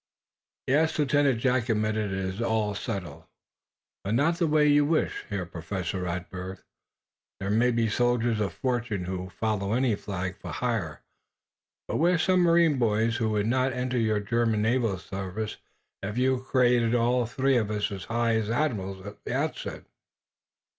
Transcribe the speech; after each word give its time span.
"Yes," 0.65 0.97
Lieutenant 0.97 1.39
Jack 1.39 1.69
admitted, 1.69 2.11
"it 2.11 2.17
is 2.17 2.41
all 2.41 2.73
settled. 2.73 3.25
But 4.03 4.15
not 4.15 4.39
the 4.39 4.47
way 4.47 4.63
that 4.67 4.73
you 4.73 4.83
would 4.83 5.03
wish, 5.03 5.25
Herr 5.29 5.45
Professor 5.45 6.01
Radberg. 6.01 6.63
There 7.39 7.51
may 7.51 7.69
be 7.69 7.87
soldiers 7.87 8.39
of 8.39 8.51
fortune 8.51 9.05
who 9.05 9.29
follow 9.29 9.73
any 9.73 9.93
flag, 9.93 10.37
for 10.39 10.49
hire. 10.53 11.01
But 11.87 11.97
we 11.97 12.17
submarine 12.17 12.79
boys 12.79 13.19
would 13.19 13.45
not 13.45 13.73
enter 13.73 13.99
your 13.99 14.19
German 14.19 14.63
naval 14.63 14.97
service 14.97 15.57
if 16.01 16.17
you 16.17 16.39
created 16.41 16.95
all 16.95 17.27
three 17.27 17.57
of 17.57 17.69
us 17.69 18.05
high 18.05 18.39
admirals 18.49 19.05
at 19.05 19.23
the 19.23 19.35
outset." 19.35 19.83